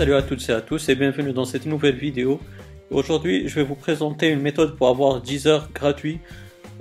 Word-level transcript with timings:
Salut 0.00 0.14
à 0.14 0.22
toutes 0.22 0.48
et 0.48 0.52
à 0.52 0.62
tous 0.62 0.88
et 0.88 0.94
bienvenue 0.94 1.34
dans 1.34 1.44
cette 1.44 1.66
nouvelle 1.66 1.96
vidéo. 1.96 2.40
Aujourd'hui, 2.90 3.48
je 3.48 3.56
vais 3.56 3.62
vous 3.62 3.74
présenter 3.74 4.30
une 4.30 4.40
méthode 4.40 4.74
pour 4.74 4.88
avoir 4.88 5.20
10 5.20 5.46
heures 5.46 5.68
gratuit 5.74 6.20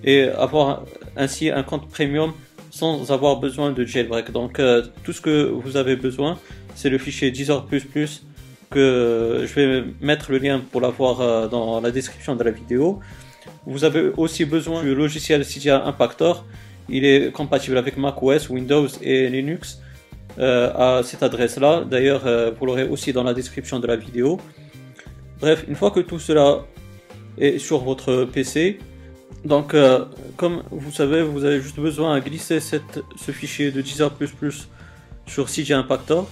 et 0.06 0.30
avoir 0.30 0.86
ainsi 1.18 1.50
un 1.50 1.64
compte 1.64 1.90
premium 1.90 2.32
sans 2.72 3.12
avoir 3.12 3.42
besoin 3.42 3.74
de 3.74 3.84
jailbreak. 3.84 4.32
Donc 4.32 4.62
euh, 4.62 4.84
tout 5.04 5.12
ce 5.12 5.20
que 5.20 5.50
vous 5.50 5.76
avez 5.76 5.98
besoin, 5.98 6.40
c'est 6.76 6.90
le 6.90 6.98
fichier 6.98 7.30
10 7.30 7.52
heures 7.52 7.68
que 7.68 9.44
je 9.46 9.54
vais 9.54 9.84
mettre 10.00 10.32
le 10.32 10.38
lien 10.38 10.62
pour 10.72 10.80
l'avoir 10.80 11.20
euh, 11.20 11.50
dans 11.50 11.82
la 11.82 11.92
description 11.92 12.38
de 12.38 12.44
la 12.46 12.52
vidéo. 12.52 13.02
Vous 13.66 13.84
avez 13.84 14.14
aussi 14.16 14.46
besoin 14.46 14.82
du 14.82 14.96
logiciel 14.96 15.44
Cydia 15.44 15.84
Impactor. 15.84 16.46
Il 16.88 17.04
est 17.04 17.34
compatible 17.34 17.78
avec 17.78 17.98
macOS, 17.98 18.50
Windows 18.50 18.88
et 19.02 19.28
Linux 19.28 19.82
à 20.38 21.02
cette 21.04 21.24
adresse-là. 21.24 21.84
D'ailleurs, 21.90 22.26
euh, 22.26 22.52
vous 22.58 22.66
l'aurez 22.66 22.88
aussi 22.88 23.14
dans 23.14 23.24
la 23.24 23.34
description 23.34 23.80
de 23.80 23.88
la 23.88 23.96
vidéo. 23.96 24.40
Bref, 25.40 25.66
une 25.68 25.76
fois 25.76 25.92
que 25.92 26.00
tout 26.00 26.20
cela 26.20 26.66
est 27.38 27.60
sur 27.60 27.80
votre 27.80 28.26
PC, 28.26 28.80
donc 29.46 29.74
euh, 29.74 30.06
comme 30.36 30.64
vous 30.72 30.92
savez, 30.92 31.22
vous 31.22 31.46
avez 31.46 31.62
juste 31.62 31.80
besoin 31.80 32.20
de 32.20 32.24
glisser 32.24 32.60
ce 32.60 33.32
fichier 33.32 33.72
de 33.72 33.82
Deezer++ 33.82 34.10
sur 35.26 35.46
CJ 35.48 35.72
Impactor. 35.72 36.30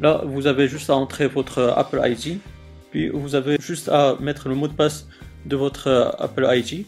Là, 0.00 0.22
vous 0.24 0.46
avez 0.46 0.68
juste 0.68 0.90
à 0.90 0.94
entrer 0.96 1.26
votre 1.26 1.74
Apple 1.76 2.00
ID, 2.04 2.38
puis 2.90 3.08
vous 3.08 3.34
avez 3.34 3.56
juste 3.60 3.88
à 3.88 4.16
mettre 4.20 4.48
le 4.48 4.54
mot 4.54 4.68
de 4.68 4.74
passe 4.74 5.06
de 5.44 5.56
votre 5.56 6.14
Apple 6.18 6.46
ID. 6.50 6.86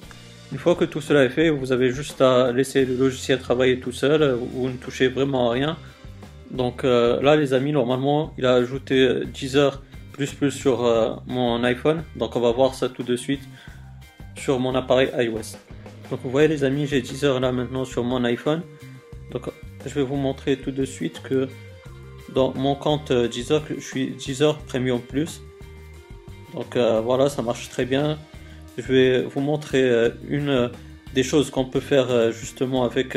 Une 0.51 0.59
fois 0.59 0.75
que 0.75 0.85
tout 0.87 1.03
cela 1.03 1.25
est 1.25 1.31
fait, 1.31 1.51
vous 1.51 1.73
avez 1.73 1.91
juste 1.91 2.23
à 2.23 2.53
laisser 2.53 2.87
le 2.87 2.97
logiciel 2.97 3.39
travailler 3.39 3.81
tout 3.81 3.93
seul, 3.93 4.39
vous 4.53 4.69
ne 4.69 4.77
touchez 4.77 5.09
vraiment 5.09 5.51
à 5.51 5.53
rien. 5.53 5.77
Donc 6.51 6.85
euh, 6.85 7.21
là 7.21 7.37
les 7.37 7.53
amis, 7.53 7.73
normalement 7.73 8.33
il 8.39 8.47
a 8.47 8.55
ajouté 8.55 9.25
Deezer 9.27 9.83
plus 10.13 10.33
plus 10.33 10.51
sur 10.51 10.85
euh, 10.85 11.15
mon 11.27 11.63
iPhone. 11.65 12.05
Donc 12.17 12.37
on 12.37 12.41
va 12.41 12.53
voir 12.53 12.75
ça 12.75 12.89
tout 12.89 13.03
de 13.03 13.17
suite 13.17 13.43
sur 14.37 14.59
mon 14.59 14.75
appareil 14.75 15.11
iOS. 15.19 15.59
Donc 16.11 16.21
vous 16.23 16.31
voyez 16.31 16.49
les 16.49 16.65
amis, 16.65 16.87
j'ai 16.87 17.03
Deezer 17.03 17.39
là 17.41 17.53
maintenant 17.53 17.85
sur 17.85 18.03
mon 18.03 18.25
iPhone. 18.25 18.63
Donc 19.31 19.51
je 19.85 19.95
vais 19.95 20.03
vous 20.03 20.17
montrer 20.17 20.57
tout 20.57 20.71
de 20.71 20.85
suite 20.85 21.23
que 21.23 21.49
dans 22.35 22.55
mon 22.55 22.75
compte 22.75 23.11
euh, 23.11 23.29
Deezer, 23.29 23.63
je 23.69 23.81
suis 23.81 24.11
Deezer 24.13 24.59
Premium 24.59 25.01
Plus. 25.01 25.43
Donc 26.55 26.77
voilà, 26.77 27.29
ça 27.29 27.43
marche 27.43 27.69
très 27.69 27.85
bien. 27.85 28.19
Je 28.79 28.83
vais 28.83 29.23
vous 29.23 29.41
montrer 29.41 30.11
une 30.29 30.71
des 31.15 31.23
choses 31.23 31.51
qu'on 31.51 31.67
peut 31.67 31.79
faire 31.79 32.33
justement 32.33 32.85
avec 32.85 33.17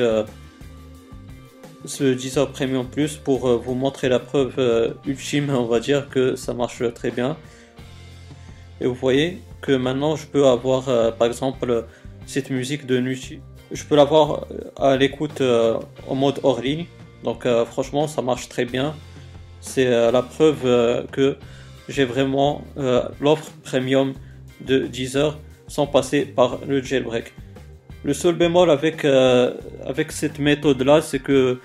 ce 1.85 2.03
Deezer 2.03 2.51
Premium 2.51 2.87
Plus 2.87 3.17
pour 3.17 3.47
euh, 3.47 3.57
vous 3.57 3.73
montrer 3.73 4.09
la 4.09 4.19
preuve 4.19 4.55
euh, 4.57 4.93
ultime, 5.05 5.49
on 5.49 5.65
va 5.65 5.79
dire 5.79 6.09
que 6.09 6.35
ça 6.35 6.53
marche 6.53 6.83
très 6.93 7.11
bien. 7.11 7.37
Et 8.79 8.87
vous 8.87 8.93
voyez 8.93 9.41
que 9.61 9.71
maintenant 9.71 10.15
je 10.15 10.25
peux 10.27 10.47
avoir 10.47 10.89
euh, 10.89 11.11
par 11.11 11.27
exemple 11.27 11.85
cette 12.25 12.49
musique 12.49 12.85
de 12.85 12.99
nuit. 12.99 13.41
Je 13.71 13.83
peux 13.83 13.95
l'avoir 13.95 14.47
à 14.75 14.97
l'écoute 14.97 15.41
en 15.41 16.15
mode 16.15 16.39
hors 16.43 16.61
ligne. 16.61 16.85
Donc 17.23 17.47
franchement 17.67 18.07
ça 18.07 18.21
marche 18.21 18.49
très 18.49 18.65
bien. 18.65 18.93
C'est 19.61 19.89
la 20.11 20.21
preuve 20.21 21.07
que 21.11 21.37
j'ai 21.87 22.03
vraiment 22.03 22.63
l'offre 23.21 23.49
premium 23.63 24.13
de 24.59 24.79
Deezer 24.87 25.39
sans 25.67 25.87
passer 25.87 26.25
par 26.25 26.59
le 26.67 26.81
jailbreak. 26.81 27.33
Le 28.03 28.13
seul 28.13 28.33
bémol 28.35 28.71
avec, 28.71 29.05
euh, 29.05 29.53
avec 29.85 30.11
cette 30.11 30.39
méthode-là, 30.39 31.01
c'est 31.01 31.19
que, 31.19 31.59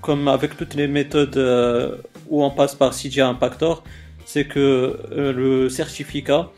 comme 0.00 0.26
avec 0.26 0.56
toutes 0.56 0.74
les 0.74 0.88
méthodes 0.88 1.36
euh, 1.36 1.96
où 2.28 2.42
on 2.42 2.50
passe 2.50 2.74
par 2.74 2.92
CJ 2.92 3.20
Impactor, 3.20 3.84
c'est 4.24 4.44
que 4.44 4.98
euh, 5.12 5.32
le 5.32 5.68
certificat 5.68 6.50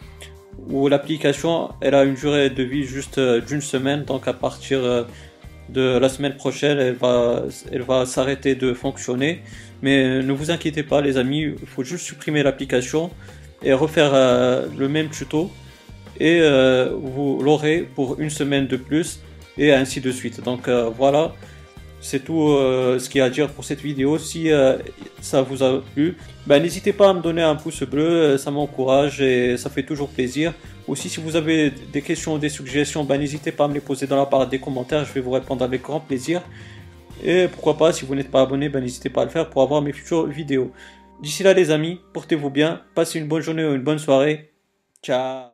ou 0.69 0.89
l'application, 0.89 1.71
elle 1.83 1.94
a 1.94 2.05
une 2.05 2.15
durée 2.15 2.49
de 2.49 2.62
vie 2.62 2.84
juste 2.84 3.21
d'une 3.21 3.61
semaine, 3.61 4.05
donc 4.05 4.27
à 4.27 4.33
partir 4.33 5.06
de 5.69 5.99
la 5.99 6.09
semaine 6.09 6.37
prochaine, 6.37 6.78
elle 6.78 6.94
va, 6.94 7.44
elle 7.71 7.83
va 7.83 8.05
s'arrêter 8.05 8.55
de 8.55 8.75
fonctionner. 8.75 9.43
Mais 9.83 10.23
ne 10.23 10.33
vous 10.33 10.50
inquiétez 10.50 10.83
pas, 10.83 11.00
les 11.00 11.17
amis, 11.17 11.55
il 11.61 11.67
faut 11.67 11.84
juste 11.84 12.05
supprimer 12.05 12.43
l'application 12.43 13.11
et 13.62 13.73
refaire 13.73 14.12
le 14.12 14.89
même 14.89 15.09
tuto 15.09 15.50
et 16.20 16.41
euh, 16.42 16.94
vous 16.94 17.41
l'aurez 17.42 17.88
pour 17.94 18.20
une 18.20 18.31
semaine 18.31 18.66
de 18.66 18.76
plus 18.76 19.20
et 19.58 19.72
ainsi 19.72 20.00
de 20.00 20.12
suite. 20.12 20.42
Donc 20.44 20.69
euh, 20.69 20.91
voilà, 20.97 21.32
c'est 22.00 22.25
tout 22.25 22.48
euh, 22.48 22.98
ce 22.98 23.08
qu'il 23.08 23.19
y 23.19 23.22
a 23.22 23.25
à 23.25 23.31
dire 23.31 23.48
pour 23.48 23.64
cette 23.64 23.81
vidéo. 23.81 24.19
Si 24.19 24.50
ça 25.20 25.42
vous 25.42 25.62
a 25.62 25.82
plu, 25.94 26.16
ben, 26.47 26.62
n'hésitez 26.62 26.92
pas 26.92 27.10
à 27.10 27.14
me 27.14 27.22
donner 27.22 27.42
un 27.42 27.56
pouce 27.56 27.82
bleu, 27.82 28.36
ça 28.36 28.50
m'encourage 28.50 29.20
et 29.22 29.56
ça 29.56 29.70
fait 29.70 29.82
toujours 29.82 30.10
plaisir. 30.10 30.53
Aussi, 30.86 31.08
si 31.08 31.20
vous 31.20 31.36
avez 31.36 31.70
des 31.70 32.03
questions 32.03 32.34
ou 32.34 32.38
des 32.38 32.48
suggestions, 32.48 33.04
ben, 33.04 33.19
n'hésitez 33.19 33.52
pas 33.52 33.64
à 33.64 33.69
me 33.69 33.75
les 33.75 33.81
poser 33.81 34.06
dans 34.06 34.16
la 34.16 34.26
barre 34.26 34.47
des 34.47 34.60
commentaires, 34.60 35.04
je 35.04 35.12
vais 35.12 35.20
vous 35.20 35.31
répondre 35.31 35.64
avec 35.64 35.82
grand 35.82 36.00
plaisir. 36.00 36.42
Et 37.22 37.48
pourquoi 37.48 37.76
pas, 37.76 37.92
si 37.92 38.04
vous 38.04 38.14
n'êtes 38.14 38.31
pas 38.31 38.42
abonné, 38.42 38.69
ben, 38.69 38.82
n'hésitez 38.82 39.08
pas 39.08 39.22
à 39.22 39.25
le 39.25 39.31
faire 39.31 39.48
pour 39.48 39.62
avoir 39.62 39.82
mes 39.82 39.92
futures 39.92 40.26
vidéos. 40.26 40.70
D'ici 41.22 41.42
là 41.42 41.52
les 41.52 41.70
amis, 41.70 42.00
portez-vous 42.12 42.50
bien, 42.50 42.81
passez 42.94 43.19
une 43.19 43.28
bonne 43.28 43.42
journée 43.42 43.64
ou 43.64 43.75
une 43.75 43.82
bonne 43.82 43.98
soirée. 43.98 44.52
Ciao 45.02 45.48